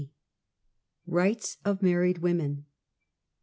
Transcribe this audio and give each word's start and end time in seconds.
EIGHTS 1.07 1.59
OF 1.63 1.81
MAKEIED 1.83 2.17
WOMEN". 2.23 2.65